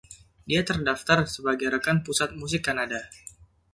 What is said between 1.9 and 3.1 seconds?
Pusat Musik Kanada.